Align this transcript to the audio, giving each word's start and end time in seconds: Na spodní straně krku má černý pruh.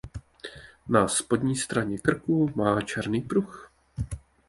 Na 0.89 1.07
spodní 1.07 1.55
straně 1.55 1.97
krku 1.97 2.51
má 2.55 2.81
černý 2.81 3.21
pruh. 3.21 3.71